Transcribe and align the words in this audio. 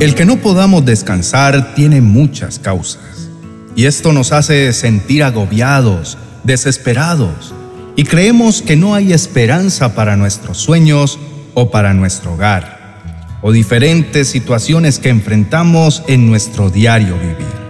El 0.00 0.14
que 0.14 0.24
no 0.24 0.38
podamos 0.38 0.86
descansar 0.86 1.74
tiene 1.74 2.00
muchas 2.00 2.58
causas, 2.58 3.28
y 3.76 3.84
esto 3.84 4.14
nos 4.14 4.32
hace 4.32 4.72
sentir 4.72 5.22
agobiados, 5.22 6.16
desesperados, 6.42 7.52
y 7.96 8.04
creemos 8.04 8.62
que 8.62 8.76
no 8.76 8.94
hay 8.94 9.12
esperanza 9.12 9.94
para 9.94 10.16
nuestros 10.16 10.56
sueños 10.56 11.18
o 11.52 11.70
para 11.70 11.92
nuestro 11.92 12.32
hogar, 12.32 13.36
o 13.42 13.52
diferentes 13.52 14.26
situaciones 14.28 14.98
que 14.98 15.10
enfrentamos 15.10 16.02
en 16.08 16.26
nuestro 16.26 16.70
diario 16.70 17.18
vivir. 17.18 17.60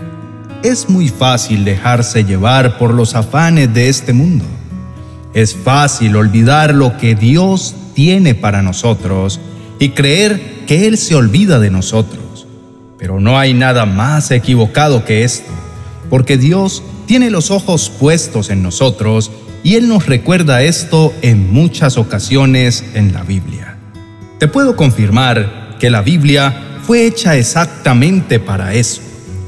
Es 0.63 0.89
muy 0.89 1.09
fácil 1.09 1.65
dejarse 1.65 2.23
llevar 2.23 2.79
por 2.79 2.95
los 2.95 3.17
afanes 3.17 3.75
de 3.75 3.89
este 3.89 4.13
mundo. 4.13 4.45
Es 5.35 5.57
fácil 5.57 6.15
olvidar 6.15 6.75
lo 6.77 6.97
que 6.97 7.17
Dios 7.17 7.75
tiene 7.95 8.37
para 8.37 8.63
nosotros 8.63 9.41
y 9.81 9.89
creer 9.89 10.60
que 10.71 10.87
Él 10.87 10.99
se 10.99 11.17
olvida 11.17 11.59
de 11.59 11.69
nosotros. 11.69 12.47
Pero 12.97 13.19
no 13.19 13.41
hay 13.41 13.55
nada 13.55 13.87
más 13.87 14.31
equivocado 14.31 15.05
que 15.05 15.25
esto, 15.25 15.51
porque 16.09 16.37
Dios 16.37 16.85
tiene 17.07 17.29
los 17.29 17.51
ojos 17.51 17.91
puestos 17.91 18.51
en 18.51 18.63
nosotros 18.63 19.33
y 19.65 19.75
Él 19.75 19.89
nos 19.89 20.07
recuerda 20.07 20.63
esto 20.63 21.13
en 21.23 21.53
muchas 21.53 21.99
ocasiones 21.99 22.85
en 22.95 23.13
la 23.13 23.25
Biblia. 23.25 23.79
Te 24.39 24.47
puedo 24.47 24.77
confirmar 24.77 25.77
que 25.81 25.91
la 25.91 26.03
Biblia 26.03 26.79
fue 26.87 27.05
hecha 27.05 27.37
exactamente 27.37 28.39
para 28.39 28.73
eso, 28.73 29.01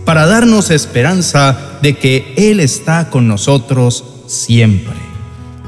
para 0.05 0.27
darnos 0.27 0.73
esperanza 0.73 1.79
de 1.83 1.97
que 1.97 2.35
Él 2.37 2.59
está 2.59 3.11
con 3.11 3.29
nosotros 3.29 4.25
siempre, 4.27 4.97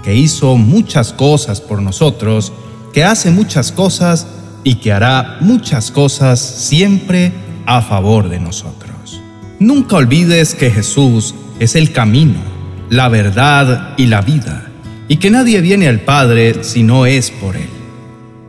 que 0.02 0.16
hizo 0.16 0.56
muchas 0.56 1.12
cosas 1.12 1.60
por 1.60 1.80
nosotros, 1.80 2.52
que 2.92 3.04
hace 3.04 3.30
muchas 3.30 3.70
cosas 3.70 4.26
y 4.64 4.76
que 4.76 4.92
hará 4.92 5.36
muchas 5.40 5.90
cosas 5.90 6.40
siempre 6.40 7.32
a 7.66 7.82
favor 7.82 8.28
de 8.28 8.40
nosotros. 8.40 9.20
Nunca 9.60 9.96
olvides 9.96 10.54
que 10.54 10.70
Jesús 10.70 11.34
es 11.60 11.76
el 11.76 11.92
camino, 11.92 12.40
la 12.90 13.08
verdad 13.08 13.94
y 13.96 14.06
la 14.06 14.22
vida, 14.22 14.70
y 15.06 15.18
que 15.18 15.30
nadie 15.30 15.60
viene 15.60 15.86
al 15.86 16.00
Padre 16.00 16.64
si 16.64 16.82
no 16.82 17.06
es 17.06 17.30
por 17.30 17.56
Él. 17.56 17.68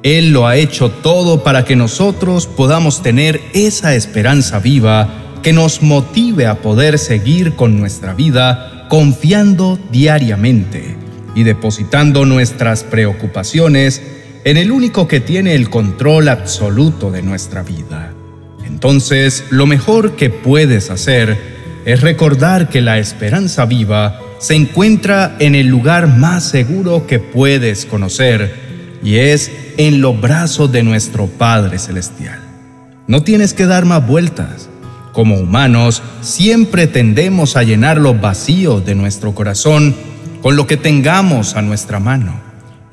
Él 0.03 0.31
lo 0.31 0.48
ha 0.48 0.56
hecho 0.56 0.90
todo 0.90 1.44
para 1.44 1.66
que 1.66 1.75
nosotros 1.75 2.47
podamos 2.47 3.02
tener 3.02 3.42
esa 3.53 3.95
esperanza 3.95 4.59
viva 4.59 5.09
que 5.42 5.52
nos 5.52 5.81
motive 5.81 6.47
a 6.47 6.62
poder 6.62 6.97
seguir 6.97 7.56
con 7.56 7.80
nuestra 7.80 8.14
vida 8.14 8.88
confiando 8.90 9.80
diariamente 9.92 10.95
y 11.36 11.44
depositando 11.44 12.25
nuestras 12.25 12.84
preocupaciones 12.84 14.02
en 14.46 14.58
el 14.58 14.72
único 14.72 15.08
que 15.08 15.20
tiene 15.20 15.56
el 15.56 15.72
control 15.72 16.30
absoluto 16.30 17.10
de 17.10 17.24
nuestra 17.24 17.64
vida. 17.64 18.14
Entonces, 18.64 19.44
lo 19.50 19.66
mejor 19.66 20.16
que 20.16 20.30
puedes 20.30 20.92
hacer 20.92 21.36
es 21.84 22.02
recordar 22.02 22.70
que 22.70 22.82
la 22.82 23.00
esperanza 23.00 23.66
viva 23.66 24.20
se 24.38 24.54
encuentra 24.54 25.36
en 25.40 25.56
el 25.56 25.68
lugar 25.68 26.08
más 26.08 26.44
seguro 26.44 27.08
que 27.08 27.18
puedes 27.18 27.88
conocer 27.88 29.00
y 29.04 29.16
es 29.16 29.52
en 29.78 30.00
los 30.00 30.22
brazos 30.22 30.72
de 30.72 30.84
nuestro 30.84 31.26
Padre 31.26 31.80
Celestial. 31.80 32.40
No 33.08 33.24
tienes 33.24 33.56
que 33.56 33.66
dar 33.66 33.86
más 33.86 34.06
vueltas. 34.06 34.70
Como 35.12 35.40
humanos, 35.40 36.04
siempre 36.22 36.86
tendemos 36.86 37.56
a 37.58 37.64
llenar 37.64 37.98
los 37.98 38.22
vacíos 38.22 38.86
de 38.86 38.94
nuestro 38.94 39.34
corazón 39.34 39.96
con 40.44 40.56
lo 40.56 40.68
que 40.68 40.78
tengamos 40.78 41.56
a 41.56 41.64
nuestra 41.64 42.00
mano. 42.00 42.45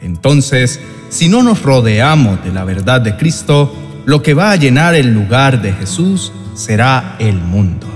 Entonces, 0.03 0.81
si 1.11 1.29
no 1.29 1.43
nos 1.43 1.63
rodeamos 1.63 2.45
de 2.45 2.53
la 2.53 2.65
verdad 2.65 3.01
de 3.01 3.17
Cristo, 3.17 3.73
lo 4.05 4.23
que 4.23 4.35
va 4.35 4.51
a 4.51 4.57
llenar 4.57 4.95
el 4.95 5.15
lugar 5.15 5.63
de 5.63 5.73
Jesús 5.73 6.33
será 6.55 7.17
el 7.19 7.37
mundo. 7.37 7.87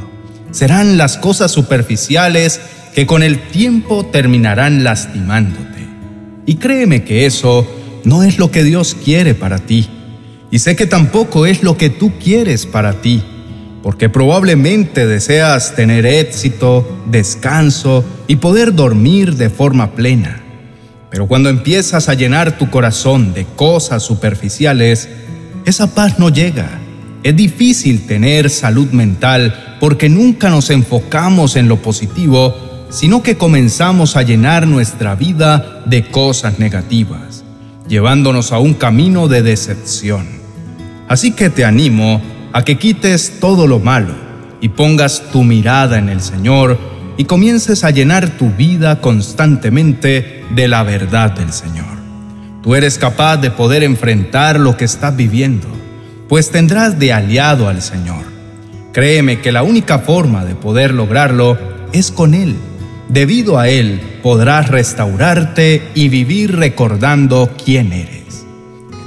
Serán 0.53 0.97
las 0.97 1.19
cosas 1.19 1.51
superficiales 1.51 2.61
que 2.95 3.07
con 3.07 3.23
el 3.23 3.49
tiempo 3.49 4.07
terminarán 4.07 4.85
lastimándote. 4.85 5.87
Y 6.47 6.55
créeme 6.57 7.03
que 7.05 7.27
eso 7.27 7.67
no 8.05 8.23
es 8.23 8.39
lo 8.39 8.51
que 8.51 8.63
Dios 8.63 8.97
quiere 9.05 9.35
para 9.35 9.59
ti. 9.59 9.89
Y 10.51 10.61
sé 10.61 10.77
que 10.77 10.87
tampoco 10.87 11.45
es 11.45 11.65
lo 11.65 11.77
que 11.77 11.91
tú 11.91 12.13
quieres 12.23 12.67
para 12.67 13.01
ti, 13.01 13.21
porque 13.83 14.09
probablemente 14.09 15.07
deseas 15.07 15.75
tener 15.75 16.07
éxito, 16.07 17.03
descanso 17.11 18.05
y 18.29 18.37
poder 18.37 18.75
dormir 18.75 19.35
de 19.35 19.51
forma 19.51 19.91
plena. 19.91 20.46
Pero 21.11 21.27
cuando 21.27 21.49
empiezas 21.49 22.09
a 22.09 22.15
llenar 22.15 22.59
tu 22.59 22.71
corazón 22.71 23.33
de 23.33 23.45
cosas 23.45 24.03
superficiales, 24.03 25.09
esa 25.65 25.95
paz 25.95 26.19
no 26.19 26.29
llega. 26.29 26.81
Es 27.23 27.35
difícil 27.35 28.07
tener 28.07 28.51
salud 28.51 28.89
mental 28.91 29.77
porque 29.81 30.09
nunca 30.09 30.51
nos 30.51 30.71
enfocamos 30.71 31.57
en 31.57 31.69
lo 31.69 31.77
positivo, 31.83 32.55
sino 32.89 33.23
que 33.23 33.37
comenzamos 33.37 34.17
a 34.17 34.23
llenar 34.23 34.67
nuestra 34.67 35.15
vida 35.15 35.83
de 35.87 36.09
cosas 36.11 36.59
negativas, 36.59 37.45
llevándonos 37.89 38.53
a 38.53 38.59
un 38.59 38.75
camino 38.75 39.29
de 39.29 39.43
decepción. 39.43 40.27
Así 41.09 41.33
que 41.33 41.51
te 41.51 41.65
animo 41.65 42.21
a 42.53 42.65
que 42.65 42.79
quites 42.79 43.39
todo 43.41 43.67
lo 43.67 43.79
malo 43.79 44.15
y 44.61 44.71
pongas 44.71 45.23
tu 45.33 45.45
mirada 45.45 45.99
en 45.99 46.09
el 46.09 46.21
Señor 46.21 46.79
y 47.17 47.25
comiences 47.25 47.85
a 47.85 47.91
llenar 47.91 48.31
tu 48.31 48.51
vida 48.51 49.01
constantemente 49.01 50.45
de 50.55 50.69
la 50.69 50.83
verdad 50.83 51.33
del 51.33 51.53
Señor. 51.53 51.97
Tú 52.63 52.75
eres 52.75 52.99
capaz 52.99 53.37
de 53.39 53.51
poder 53.51 53.83
enfrentar 53.83 54.59
lo 54.59 54.77
que 54.77 54.85
estás 54.85 55.17
viviendo, 55.17 55.69
pues 56.29 56.51
tendrás 56.51 56.99
de 56.99 57.13
aliado 57.13 57.69
al 57.69 57.81
Señor. 57.81 58.25
Créeme 58.93 59.41
que 59.41 59.53
la 59.53 59.63
única 59.63 60.01
forma 60.01 60.45
de 60.45 60.55
poder 60.55 60.93
lograrlo 60.93 61.59
es 61.93 62.11
con 62.11 62.35
Él. 62.35 62.57
Debido 63.09 63.59
a 63.59 63.69
Él 63.69 64.01
podrás 64.23 64.69
restaurarte 64.69 65.83
y 65.95 66.09
vivir 66.09 66.57
recordando 66.57 67.51
quién 67.63 67.93
eres. 67.93 68.45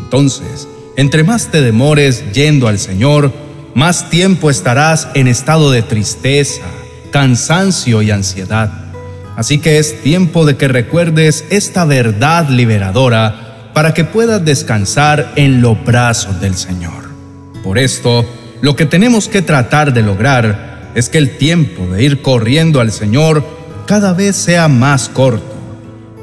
Entonces, 0.04 0.68
entre 0.96 1.24
más 1.24 1.48
te 1.48 1.62
demores 1.62 2.24
yendo 2.34 2.68
al 2.68 2.80
Señor, 2.80 3.34
más 3.74 4.10
tiempo 4.10 4.50
estarás 4.50 5.10
en 5.16 5.28
estado 5.28 5.72
de 5.72 5.82
tristeza, 5.82 6.64
cansancio 7.12 8.02
y 8.02 8.12
ansiedad. 8.12 8.72
Así 9.36 9.60
que 9.60 9.80
es 9.80 10.02
tiempo 10.02 10.46
de 10.46 10.58
que 10.58 10.68
recuerdes 10.68 11.46
esta 11.50 11.86
verdad 11.86 12.50
liberadora 12.50 13.72
para 13.74 13.94
que 13.94 14.04
puedas 14.04 14.44
descansar 14.44 15.32
en 15.36 15.62
los 15.62 15.82
brazos 15.86 16.42
del 16.42 16.56
Señor. 16.56 17.10
Por 17.64 17.78
esto, 17.78 18.26
lo 18.62 18.76
que 18.76 18.86
tenemos 18.86 19.30
que 19.30 19.42
tratar 19.42 19.94
de 19.94 20.02
lograr 20.02 20.92
es 20.96 21.08
que 21.08 21.18
el 21.18 21.38
tiempo 21.38 21.88
de 21.88 22.04
ir 22.04 22.22
corriendo 22.22 22.82
al 22.82 22.92
Señor 22.92 23.44
cada 23.86 24.14
vez 24.14 24.36
sea 24.36 24.68
más 24.68 25.08
corto 25.08 25.56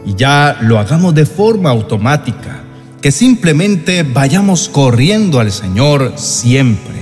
y 0.05 0.15
ya 0.15 0.59
lo 0.61 0.79
hagamos 0.79 1.15
de 1.15 1.27
forma 1.27 1.71
automática, 1.71 2.63
que 3.01 3.11
simplemente 3.11 4.03
vayamos 4.03 4.69
corriendo 4.69 5.41
al 5.41 5.51
Señor 5.51 6.13
siempre, 6.17 6.95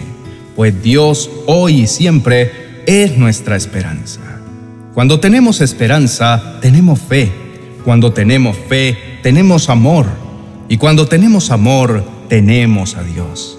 pues 0.56 0.82
Dios 0.82 1.30
hoy 1.46 1.82
y 1.82 1.86
siempre 1.86 2.63
es 2.86 3.16
nuestra 3.16 3.56
esperanza. 3.56 4.20
Cuando 4.94 5.20
tenemos 5.20 5.60
esperanza, 5.60 6.58
tenemos 6.60 7.00
fe. 7.00 7.30
Cuando 7.84 8.12
tenemos 8.12 8.56
fe, 8.68 9.18
tenemos 9.22 9.68
amor. 9.68 10.06
Y 10.68 10.76
cuando 10.76 11.06
tenemos 11.06 11.50
amor, 11.50 12.04
tenemos 12.28 12.96
a 12.96 13.02
Dios. 13.02 13.58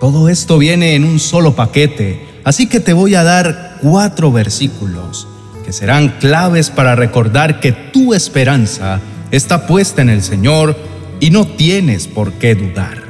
Todo 0.00 0.28
esto 0.28 0.58
viene 0.58 0.94
en 0.94 1.04
un 1.04 1.18
solo 1.18 1.56
paquete, 1.56 2.24
así 2.44 2.68
que 2.68 2.78
te 2.78 2.92
voy 2.92 3.16
a 3.16 3.24
dar 3.24 3.78
cuatro 3.82 4.30
versículos 4.30 5.26
que 5.64 5.72
serán 5.72 6.16
claves 6.20 6.70
para 6.70 6.94
recordar 6.94 7.58
que 7.58 7.72
tu 7.72 8.14
esperanza 8.14 9.00
está 9.32 9.66
puesta 9.66 10.00
en 10.00 10.08
el 10.08 10.22
Señor 10.22 10.76
y 11.20 11.30
no 11.30 11.46
tienes 11.46 12.06
por 12.06 12.32
qué 12.34 12.54
dudar. 12.54 13.02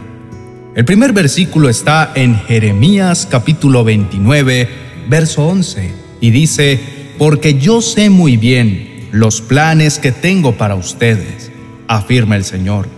El 0.75 0.85
primer 0.85 1.13
versículo 1.13 1.69
está 1.69 2.13
en 2.15 2.37
Jeremías 2.37 3.29
capítulo 3.31 3.85
29, 3.85 4.88
verso 5.09 5.47
11, 5.47 5.91
y 6.21 6.31
dice, 6.31 6.81
porque 7.19 7.55
yo 7.59 7.81
sé 7.81 8.11
muy 8.11 8.37
bien 8.37 9.09
los 9.13 9.41
planes 9.41 9.99
que 9.99 10.13
tengo 10.13 10.57
para 10.57 10.75
ustedes, 10.75 11.51
afirma 11.89 12.37
el 12.37 12.45
Señor, 12.45 12.89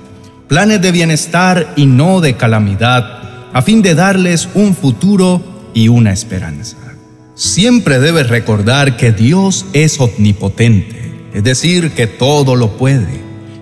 planes 0.49 0.83
de 0.83 0.93
bienestar 0.93 1.73
y 1.77 1.87
no 1.87 2.21
de 2.21 2.37
calamidad, 2.37 3.51
a 3.53 3.63
fin 3.63 3.83
de 3.83 3.95
darles 3.95 4.49
un 4.55 4.75
futuro 4.75 5.43
y 5.75 5.89
una 5.89 6.13
esperanza. 6.13 6.77
Siempre 7.35 8.01
debes 8.01 8.29
recordar 8.29 8.97
que 8.97 9.13
Dios 9.13 9.65
es 9.73 10.01
omnipotente, 10.01 11.13
es 11.33 11.45
decir, 11.45 11.93
que 11.93 12.07
todo 12.07 12.57
lo 12.57 12.77
puede, 12.77 13.21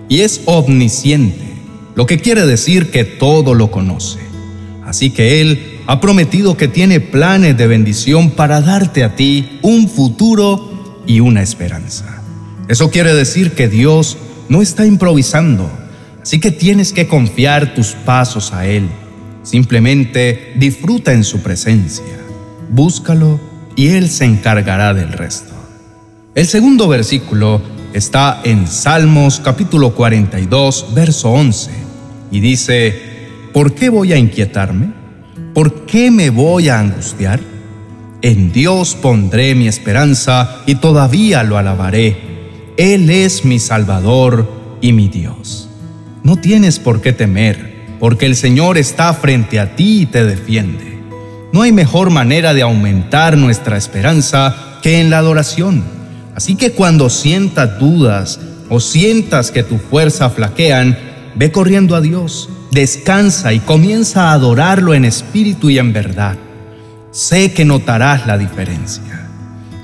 y 0.09 0.21
es 0.21 0.41
omnisciente, 0.45 1.53
lo 1.95 2.05
que 2.05 2.17
quiere 2.17 2.45
decir 2.45 2.91
que 2.91 3.03
todo 3.03 3.53
lo 3.53 3.71
conoce. 3.71 4.19
Así 4.83 5.11
que 5.11 5.41
Él 5.41 5.78
ha 5.89 5.99
prometido 5.99 6.55
que 6.55 6.67
tiene 6.67 6.99
planes 6.99 7.57
de 7.57 7.65
bendición 7.65 8.29
para 8.29 8.61
darte 8.61 9.03
a 9.03 9.15
ti 9.15 9.57
un 9.63 9.89
futuro 9.89 11.01
y 11.07 11.19
una 11.19 11.41
esperanza. 11.41 12.21
Eso 12.67 12.91
quiere 12.91 13.11
decir 13.15 13.53
que 13.53 13.67
Dios 13.67 14.15
no 14.49 14.61
está 14.61 14.85
improvisando, 14.85 15.67
así 16.21 16.39
que 16.39 16.51
tienes 16.51 16.93
que 16.93 17.07
confiar 17.07 17.73
tus 17.73 17.93
pasos 17.93 18.53
a 18.53 18.67
Él. 18.67 18.87
Simplemente 19.41 20.53
disfruta 20.57 21.11
en 21.11 21.23
su 21.23 21.41
presencia, 21.41 22.19
búscalo 22.69 23.39
y 23.75 23.87
Él 23.87 24.09
se 24.09 24.25
encargará 24.25 24.93
del 24.93 25.11
resto. 25.11 25.55
El 26.35 26.45
segundo 26.45 26.87
versículo 26.87 27.63
está 27.93 28.41
en 28.43 28.67
Salmos 28.67 29.41
capítulo 29.43 29.95
42, 29.95 30.93
verso 30.93 31.31
11, 31.31 31.71
y 32.29 32.41
dice, 32.41 33.27
¿por 33.53 33.73
qué 33.73 33.89
voy 33.89 34.13
a 34.13 34.17
inquietarme? 34.17 34.98
¿Por 35.53 35.85
qué 35.85 36.11
me 36.11 36.29
voy 36.29 36.69
a 36.69 36.79
angustiar? 36.79 37.39
En 38.21 38.51
Dios 38.51 38.95
pondré 38.95 39.55
mi 39.55 39.67
esperanza 39.67 40.61
y 40.65 40.75
todavía 40.75 41.43
lo 41.43 41.57
alabaré. 41.57 42.17
Él 42.77 43.09
es 43.09 43.45
mi 43.45 43.59
Salvador 43.59 44.77
y 44.81 44.93
mi 44.93 45.07
Dios. 45.07 45.69
No 46.23 46.35
tienes 46.35 46.79
por 46.79 47.01
qué 47.01 47.13
temer, 47.13 47.97
porque 47.99 48.25
el 48.25 48.35
Señor 48.35 48.77
está 48.77 49.13
frente 49.13 49.59
a 49.59 49.75
ti 49.75 50.01
y 50.01 50.05
te 50.05 50.23
defiende. 50.23 50.99
No 51.51 51.63
hay 51.63 51.71
mejor 51.71 52.11
manera 52.11 52.53
de 52.53 52.61
aumentar 52.61 53.37
nuestra 53.37 53.77
esperanza 53.77 54.55
que 54.83 55.01
en 55.01 55.09
la 55.09 55.17
adoración. 55.17 55.83
Así 56.35 56.55
que 56.55 56.71
cuando 56.71 57.09
sientas 57.09 57.79
dudas 57.79 58.39
o 58.69 58.79
sientas 58.79 59.49
que 59.49 59.63
tu 59.63 59.77
fuerza 59.77 60.29
flaquean, 60.29 60.97
ve 61.39 61.51
corriendo 61.51 61.95
a 61.95 62.01
Dios, 62.01 62.49
descansa 62.69 63.53
y 63.53 63.59
comienza 63.59 64.25
a 64.25 64.33
adorarlo 64.33 64.93
en 64.93 65.05
espíritu 65.05 65.69
y 65.69 65.79
en 65.79 65.93
verdad. 65.93 66.37
Sé 67.11 67.53
que 67.53 67.63
notarás 67.63 68.27
la 68.27 68.37
diferencia. 68.37 69.27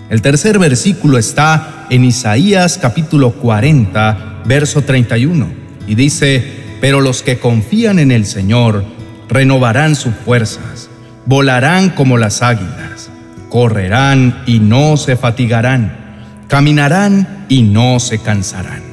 El 0.10 0.22
tercer 0.22 0.60
versículo 0.60 1.18
está 1.18 1.88
en 1.90 2.04
Isaías 2.04 2.78
capítulo 2.78 3.32
40, 3.32 4.44
verso 4.46 4.82
31, 4.82 5.48
y 5.88 5.96
dice, 5.96 6.44
pero 6.82 7.00
los 7.00 7.24
que 7.24 7.40
confían 7.40 8.00
en 8.00 8.12
el 8.12 8.26
Señor 8.26 8.84
renovarán 9.30 9.96
sus 9.96 10.14
fuerzas, 10.14 10.90
volarán 11.26 11.90
como 11.90 12.18
las 12.18 12.42
águilas, 12.42 13.10
correrán 13.50 14.44
y 14.46 14.60
no 14.60 14.98
se 14.98 15.16
fatigarán 15.16 16.06
caminarán 16.48 17.46
y 17.50 17.64
no 17.64 18.00
se 18.00 18.20
cansarán. 18.20 18.84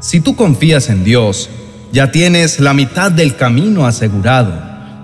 Si 0.00 0.20
tú 0.20 0.36
confías 0.36 0.88
en 0.88 1.04
Dios, 1.04 1.48
ya 1.92 2.10
tienes 2.10 2.58
la 2.58 2.72
mitad 2.72 3.12
del 3.12 3.36
camino 3.36 3.86
asegurado, 3.86 4.54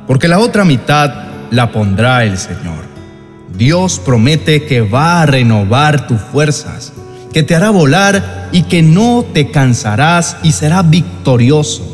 porque 0.06 0.26
la 0.26 0.38
otra 0.38 0.64
mitad 0.64 1.12
la 1.50 1.70
pondrá 1.70 2.25
el 2.25 2.38
Señor. 2.38 2.88
Dios 3.55 4.00
promete 4.02 4.64
que 4.64 4.81
va 4.81 5.20
a 5.20 5.26
renovar 5.26 6.06
tus 6.06 6.19
fuerzas, 6.19 6.94
que 7.32 7.43
te 7.43 7.55
hará 7.55 7.69
volar 7.69 8.49
y 8.52 8.62
que 8.62 8.81
no 8.82 9.26
te 9.35 9.50
cansarás 9.50 10.38
y 10.43 10.52
será 10.52 10.82
victorioso. 10.82 11.85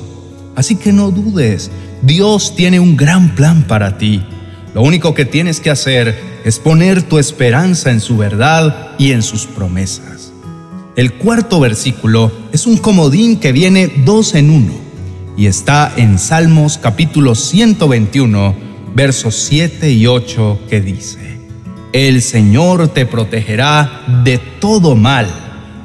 Así 0.54 0.76
que 0.76 0.92
no 0.92 1.10
dudes, 1.10 1.72
Dios 2.02 2.54
tiene 2.54 2.78
un 2.78 2.96
gran 2.96 3.34
plan 3.34 3.64
para 3.64 3.98
ti. 3.98 4.24
Lo 4.74 4.82
único 4.82 5.12
que 5.12 5.24
tienes 5.24 5.58
que 5.58 5.70
hacer 5.70 6.16
es 6.44 6.60
poner 6.60 7.02
tu 7.02 7.18
esperanza 7.18 7.90
en 7.90 8.00
su 8.00 8.16
verdad 8.16 8.92
y 8.98 9.10
en 9.10 9.22
sus 9.22 9.46
promesas. 9.46 10.32
El 10.94 11.14
cuarto 11.14 11.58
versículo 11.58 12.30
es 12.52 12.68
un 12.68 12.76
comodín 12.76 13.40
que 13.40 13.50
viene 13.50 13.92
dos 14.04 14.36
en 14.36 14.50
uno 14.50 14.83
y 15.36 15.46
está 15.46 15.92
en 15.96 16.18
Salmos 16.18 16.78
capítulo 16.78 17.34
121, 17.34 18.54
versos 18.94 19.34
7 19.34 19.90
y 19.90 20.06
8 20.06 20.60
que 20.68 20.80
dice, 20.80 21.40
El 21.92 22.22
Señor 22.22 22.88
te 22.88 23.04
protegerá 23.04 24.22
de 24.22 24.38
todo 24.38 24.94
mal, 24.94 25.26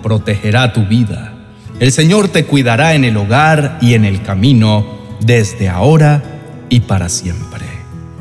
protegerá 0.04 0.72
tu 0.74 0.86
vida. 0.86 1.34
El 1.80 1.92
Señor 1.92 2.28
te 2.28 2.46
cuidará 2.46 2.94
en 2.94 3.06
el 3.06 3.18
hogar 3.18 3.80
y 3.82 3.94
en 3.96 4.06
el 4.06 4.22
camino, 4.22 4.86
desde 5.22 5.70
ahora 5.70 6.24
y 6.70 6.82
para 6.82 7.10
siempre. 7.10 7.66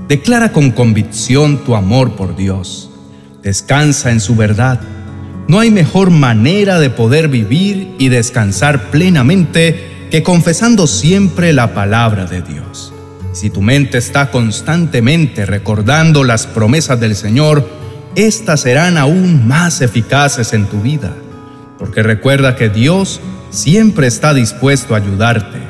Declara 0.09 0.53
con 0.53 0.71
convicción 0.71 1.59
tu 1.65 1.75
amor 1.75 2.17
por 2.17 2.37
Dios. 2.37 2.91
Descansa 3.43 4.11
en 4.11 4.21
su 4.21 4.35
verdad. 4.35 4.81
No 5.49 5.61
hay 5.61 5.71
mejor 5.71 6.11
manera 6.11 6.79
de 6.79 6.89
poder 6.89 7.29
vivir 7.29 7.95
y 7.99 8.09
descansar 8.09 8.91
plenamente 8.91 9.88
que 10.11 10.23
confesando 10.23 10.87
siempre 10.87 11.53
la 11.53 11.75
palabra 11.75 12.25
de 12.25 12.43
Dios. 12.43 12.93
Si 13.33 13.51
tu 13.51 13.63
mente 13.63 13.99
está 13.99 14.31
constantemente 14.31 15.47
recordando 15.47 16.25
las 16.25 16.47
promesas 16.47 16.99
del 16.99 17.15
Señor, 17.15 17.69
éstas 18.17 18.63
serán 18.63 18.99
aún 18.99 19.47
más 19.47 19.81
eficaces 19.81 20.53
en 20.53 20.67
tu 20.67 20.81
vida, 20.81 21.15
porque 21.79 22.03
recuerda 22.03 22.57
que 22.57 22.69
Dios 22.69 23.21
siempre 23.51 24.07
está 24.07 24.35
dispuesto 24.35 24.95
a 24.95 24.99
ayudarte 24.99 25.69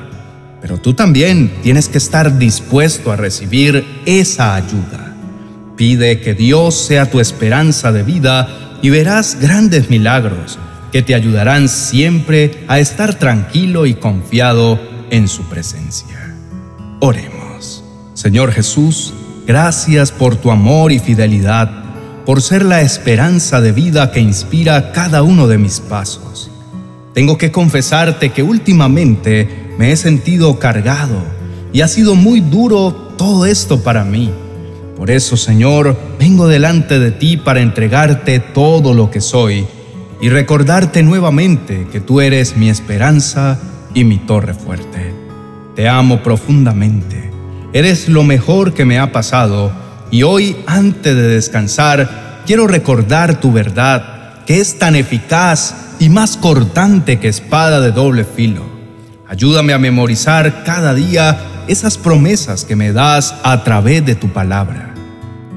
pero 0.60 0.78
tú 0.78 0.94
también 0.94 1.52
tienes 1.62 1.88
que 1.88 1.98
estar 1.98 2.38
dispuesto 2.38 3.12
a 3.12 3.16
recibir 3.16 3.84
esa 4.06 4.54
ayuda. 4.54 5.14
Pide 5.76 6.20
que 6.20 6.34
Dios 6.34 6.74
sea 6.74 7.10
tu 7.10 7.20
esperanza 7.20 7.92
de 7.92 8.02
vida 8.02 8.78
y 8.82 8.90
verás 8.90 9.38
grandes 9.40 9.90
milagros 9.90 10.58
que 10.92 11.02
te 11.02 11.14
ayudarán 11.14 11.68
siempre 11.68 12.64
a 12.68 12.78
estar 12.78 13.14
tranquilo 13.18 13.86
y 13.86 13.94
confiado 13.94 14.78
en 15.10 15.28
su 15.28 15.44
presencia. 15.44 16.34
Oremos. 17.00 17.84
Señor 18.14 18.52
Jesús, 18.52 19.14
gracias 19.46 20.10
por 20.10 20.36
tu 20.36 20.50
amor 20.50 20.92
y 20.92 20.98
fidelidad, 20.98 21.70
por 22.24 22.42
ser 22.42 22.64
la 22.64 22.80
esperanza 22.80 23.60
de 23.60 23.72
vida 23.72 24.10
que 24.10 24.20
inspira 24.20 24.92
cada 24.92 25.22
uno 25.22 25.46
de 25.46 25.58
mis 25.58 25.80
pasos. 25.80 26.50
Tengo 27.14 27.38
que 27.38 27.52
confesarte 27.52 28.30
que 28.30 28.42
últimamente 28.42 29.74
me 29.78 29.92
he 29.92 29.96
sentido 29.96 30.58
cargado 30.58 31.22
y 31.72 31.82
ha 31.82 31.88
sido 31.88 32.14
muy 32.14 32.40
duro 32.40 32.92
todo 33.16 33.46
esto 33.46 33.82
para 33.82 34.04
mí. 34.04 34.30
Por 34.96 35.10
eso, 35.10 35.36
Señor, 35.36 35.96
vengo 36.18 36.48
delante 36.48 36.98
de 36.98 37.12
ti 37.12 37.36
para 37.36 37.60
entregarte 37.60 38.40
todo 38.40 38.94
lo 38.94 39.10
que 39.10 39.20
soy 39.20 39.66
y 40.20 40.28
recordarte 40.28 41.02
nuevamente 41.02 41.86
que 41.90 42.00
tú 42.00 42.20
eres 42.20 42.56
mi 42.56 42.70
esperanza 42.70 43.58
y 43.94 44.04
mi 44.04 44.18
torre 44.18 44.54
fuerte. 44.54 45.14
Te 45.74 45.88
amo 45.88 46.22
profundamente. 46.22 47.30
Eres 47.72 48.08
lo 48.08 48.24
mejor 48.24 48.74
que 48.74 48.84
me 48.84 48.98
ha 48.98 49.12
pasado 49.12 49.72
y 50.10 50.22
hoy, 50.22 50.56
antes 50.66 51.14
de 51.14 51.28
descansar, 51.28 52.42
quiero 52.46 52.66
recordar 52.66 53.40
tu 53.40 53.52
verdad, 53.52 54.44
que 54.46 54.60
es 54.60 54.78
tan 54.78 54.96
eficaz 54.96 55.96
y 55.98 56.08
más 56.08 56.36
cortante 56.36 57.18
que 57.18 57.28
espada 57.28 57.80
de 57.80 57.92
doble 57.92 58.24
filo 58.24 58.78
Ayúdame 59.28 59.74
a 59.74 59.78
memorizar 59.78 60.64
cada 60.64 60.94
día 60.94 61.38
esas 61.68 61.98
promesas 61.98 62.64
que 62.64 62.76
me 62.76 62.94
das 62.94 63.34
a 63.42 63.62
través 63.62 64.04
de 64.06 64.14
tu 64.14 64.30
palabra. 64.30 64.94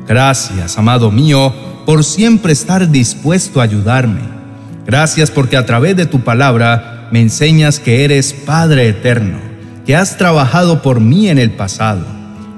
Gracias, 0.05 0.77
amado 0.77 1.09
mío, 1.09 1.53
por 1.85 2.03
siempre 2.03 2.51
estar 2.51 2.91
dispuesto 2.91 3.61
a 3.61 3.63
ayudarme. 3.63 4.40
Gracias 4.91 5.31
porque 5.31 5.55
a 5.55 5.65
través 5.65 5.95
de 5.95 6.05
tu 6.05 6.19
palabra 6.19 7.07
me 7.13 7.21
enseñas 7.21 7.79
que 7.79 8.03
eres 8.03 8.33
Padre 8.33 8.89
eterno, 8.89 9.39
que 9.85 9.95
has 9.95 10.17
trabajado 10.17 10.81
por 10.81 10.99
mí 10.99 11.29
en 11.29 11.39
el 11.39 11.51
pasado, 11.51 12.05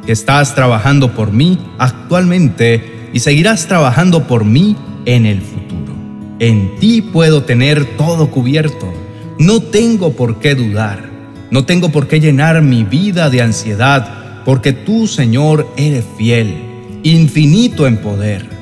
que 0.03 0.13
estás 0.13 0.55
trabajando 0.55 1.13
por 1.13 1.31
mí 1.31 1.59
actualmente 1.77 3.09
y 3.13 3.19
seguirás 3.19 3.67
trabajando 3.67 4.25
por 4.25 4.45
mí 4.45 4.75
en 5.05 5.27
el 5.27 5.41
futuro. 5.41 5.93
En 6.39 6.79
ti 6.79 7.03
puedo 7.03 7.43
tener 7.43 7.97
todo 7.97 8.31
cubierto 8.31 8.91
no 9.37 9.61
tengo 9.61 10.13
por 10.13 10.39
qué 10.39 10.55
dudar, 10.55 11.11
no 11.51 11.65
tengo 11.65 11.89
por 11.89 12.07
qué 12.07 12.19
llenar 12.19 12.63
mi 12.63 12.83
vida 12.83 13.29
de 13.29 13.43
ansiedad, 13.43 14.41
porque 14.43 14.73
tú, 14.73 15.05
Señor, 15.05 15.67
eres 15.77 16.03
fiel, 16.17 16.55
infinito 17.03 17.85
en 17.85 17.97
poder. 17.97 18.52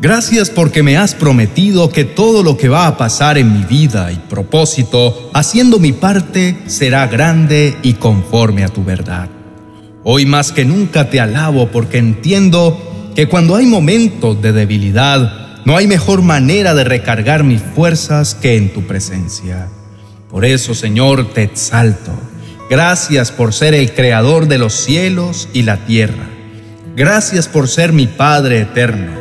Gracias 0.00 0.48
porque 0.48 0.82
me 0.82 0.96
has 0.96 1.14
prometido 1.14 1.90
que 1.90 2.06
todo 2.06 2.42
lo 2.42 2.56
que 2.56 2.70
va 2.70 2.86
a 2.86 2.96
pasar 2.96 3.36
en 3.36 3.52
mi 3.52 3.64
vida 3.64 4.10
y 4.10 4.16
propósito, 4.16 5.30
haciendo 5.34 5.78
mi 5.78 5.92
parte, 5.92 6.56
será 6.68 7.06
grande 7.06 7.76
y 7.82 7.94
conforme 7.94 8.64
a 8.64 8.70
tu 8.70 8.82
verdad. 8.82 9.28
Hoy 10.02 10.24
más 10.24 10.52
que 10.52 10.64
nunca 10.64 11.10
te 11.10 11.20
alabo 11.20 11.68
porque 11.68 11.98
entiendo 11.98 13.12
que 13.14 13.28
cuando 13.28 13.56
hay 13.56 13.66
momentos 13.66 14.40
de 14.40 14.52
debilidad, 14.52 15.60
no 15.66 15.76
hay 15.76 15.86
mejor 15.86 16.22
manera 16.22 16.72
de 16.74 16.84
recargar 16.84 17.44
mis 17.44 17.60
fuerzas 17.60 18.34
que 18.34 18.56
en 18.56 18.72
tu 18.72 18.86
presencia. 18.86 19.68
Por 20.30 20.46
eso, 20.46 20.74
Señor, 20.74 21.34
te 21.34 21.42
exalto. 21.42 22.12
Gracias 22.70 23.30
por 23.32 23.52
ser 23.52 23.74
el 23.74 23.92
creador 23.92 24.48
de 24.48 24.56
los 24.56 24.72
cielos 24.72 25.50
y 25.52 25.60
la 25.60 25.84
tierra. 25.84 26.24
Gracias 26.96 27.48
por 27.48 27.68
ser 27.68 27.92
mi 27.92 28.06
Padre 28.06 28.60
eterno. 28.60 29.19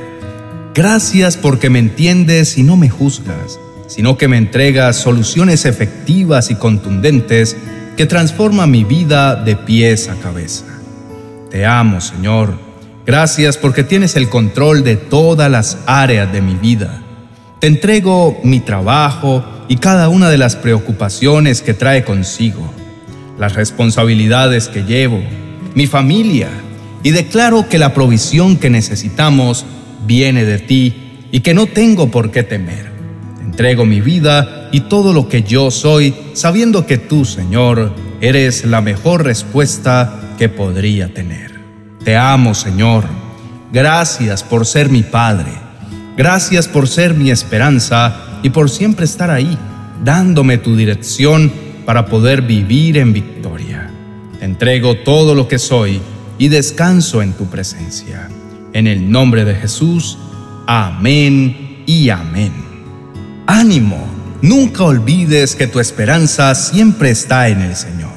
Gracias 0.79 1.35
porque 1.35 1.69
me 1.69 1.79
entiendes 1.79 2.57
y 2.57 2.63
no 2.63 2.77
me 2.77 2.87
juzgas, 2.87 3.59
sino 3.87 4.17
que 4.17 4.29
me 4.29 4.37
entregas 4.37 4.95
soluciones 4.95 5.65
efectivas 5.65 6.51
y 6.51 6.55
contundentes 6.55 7.57
que 7.97 8.05
transforman 8.05 8.71
mi 8.71 8.85
vida 8.85 9.35
de 9.35 9.57
pies 9.57 10.07
a 10.07 10.15
cabeza. 10.15 10.63
Te 11.51 11.65
amo, 11.65 11.99
Señor. 11.99 12.53
Gracias 13.05 13.57
porque 13.57 13.83
tienes 13.83 14.15
el 14.15 14.29
control 14.29 14.85
de 14.85 14.95
todas 14.95 15.51
las 15.51 15.79
áreas 15.85 16.31
de 16.31 16.41
mi 16.41 16.53
vida. 16.53 17.01
Te 17.59 17.67
entrego 17.67 18.39
mi 18.45 18.61
trabajo, 18.61 19.43
y 19.67 19.75
cada 19.75 20.07
una 20.07 20.29
de 20.29 20.37
las 20.37 20.55
preocupaciones 20.55 21.61
que 21.61 21.73
trae 21.73 22.05
consigo, 22.05 22.71
las 23.37 23.53
responsabilidades 23.53 24.69
que 24.69 24.85
llevo, 24.85 25.21
mi 25.75 25.87
familia, 25.87 26.47
y 27.03 27.11
declaro 27.11 27.67
que 27.67 27.79
la 27.79 27.93
provisión 27.93 28.55
que 28.55 28.69
necesitamos 28.69 29.65
viene 30.05 30.45
de 30.45 30.59
ti 30.59 31.27
y 31.31 31.41
que 31.41 31.53
no 31.53 31.67
tengo 31.67 32.09
por 32.09 32.31
qué 32.31 32.43
temer. 32.43 32.91
Te 33.37 33.43
entrego 33.43 33.85
mi 33.85 34.01
vida 34.01 34.69
y 34.71 34.81
todo 34.81 35.13
lo 35.13 35.27
que 35.27 35.43
yo 35.43 35.71
soy, 35.71 36.13
sabiendo 36.33 36.85
que 36.85 36.97
tú, 36.97 37.25
Señor, 37.25 37.93
eres 38.21 38.65
la 38.65 38.81
mejor 38.81 39.23
respuesta 39.23 40.35
que 40.37 40.49
podría 40.49 41.13
tener. 41.13 41.59
Te 42.03 42.15
amo, 42.15 42.53
Señor. 42.53 43.05
Gracias 43.71 44.43
por 44.43 44.65
ser 44.65 44.89
mi 44.89 45.03
Padre. 45.03 45.51
Gracias 46.17 46.67
por 46.67 46.87
ser 46.87 47.13
mi 47.13 47.31
esperanza 47.31 48.39
y 48.43 48.49
por 48.49 48.69
siempre 48.69 49.05
estar 49.05 49.29
ahí, 49.29 49.57
dándome 50.03 50.57
tu 50.57 50.75
dirección 50.75 51.51
para 51.85 52.05
poder 52.05 52.41
vivir 52.41 52.97
en 52.97 53.13
victoria. 53.13 53.89
Te 54.39 54.45
entrego 54.45 54.95
todo 54.95 55.35
lo 55.35 55.47
que 55.47 55.59
soy 55.59 56.01
y 56.37 56.47
descanso 56.47 57.21
en 57.21 57.33
tu 57.33 57.45
presencia. 57.45 58.29
En 58.71 58.85
el 58.85 59.11
nombre 59.11 59.45
de 59.45 59.55
Jesús, 59.55 60.17
amén 60.67 61.83
y 61.87 62.09
amén. 62.09 62.53
Ánimo, 63.47 63.97
nunca 64.43 64.83
olvides 64.83 65.55
que 65.55 65.65
tu 65.65 65.79
esperanza 65.79 66.53
siempre 66.53 67.09
está 67.09 67.47
en 67.49 67.61
el 67.61 67.75
Señor. 67.75 68.11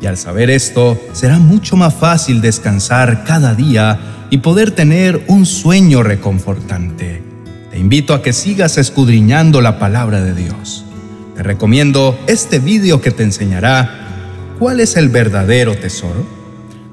Y 0.00 0.06
al 0.06 0.16
saber 0.16 0.48
esto, 0.48 0.98
será 1.12 1.38
mucho 1.38 1.76
más 1.76 1.92
fácil 1.94 2.40
descansar 2.40 3.24
cada 3.24 3.54
día 3.54 4.26
y 4.30 4.38
poder 4.38 4.70
tener 4.70 5.24
un 5.28 5.44
sueño 5.44 6.02
reconfortante. 6.02 7.22
Te 7.70 7.78
invito 7.78 8.14
a 8.14 8.22
que 8.22 8.32
sigas 8.32 8.78
escudriñando 8.78 9.60
la 9.60 9.78
palabra 9.78 10.22
de 10.22 10.34
Dios. 10.34 10.86
Te 11.36 11.42
recomiendo 11.42 12.18
este 12.26 12.58
video 12.60 13.02
que 13.02 13.10
te 13.10 13.24
enseñará 13.24 14.54
cuál 14.58 14.80
es 14.80 14.96
el 14.96 15.10
verdadero 15.10 15.74
tesoro 15.74 16.41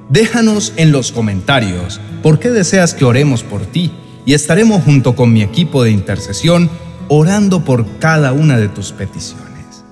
Déjanos 0.10 0.74
en 0.76 0.92
los 0.92 1.12
comentarios 1.12 2.02
por 2.24 2.40
qué 2.40 2.50
deseas 2.50 2.96
que 2.96 3.06
oremos 3.06 3.44
por 3.44 3.68
ti 3.68 3.92
y 4.26 4.34
estaremos 4.34 4.84
junto 4.84 5.16
con 5.16 5.32
mi 5.32 5.44
equipo 5.44 5.84
de 5.84 5.92
intercesión 5.92 6.68
orando 7.10 7.64
por 7.64 7.86
cada 8.00 8.34
una 8.34 8.58
de 8.58 8.70
tus 8.70 8.92
peticiones. 8.92 9.86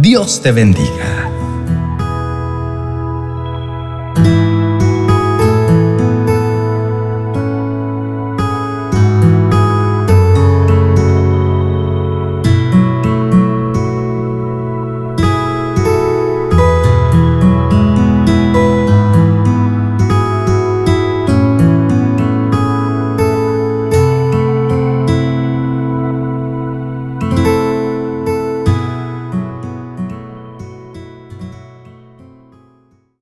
Dios 0.00 0.42
te 0.42 0.50
bendiga. 0.50 1.31